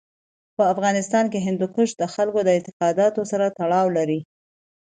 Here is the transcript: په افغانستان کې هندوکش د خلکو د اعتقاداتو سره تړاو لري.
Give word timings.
په 0.55 0.63
افغانستان 0.73 1.25
کې 1.31 1.43
هندوکش 1.47 1.89
د 1.97 2.03
خلکو 2.13 2.39
د 2.43 2.49
اعتقاداتو 2.55 3.21
سره 3.31 3.45
تړاو 3.57 3.87
لري. 3.97 4.19